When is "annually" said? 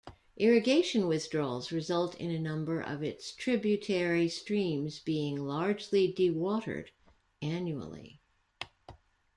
7.43-8.19